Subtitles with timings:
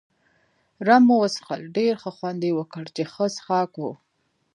[0.87, 3.91] رم مو وڅښل، ډېر ښه خوند يې وکړ، چې ښه څښاک وو.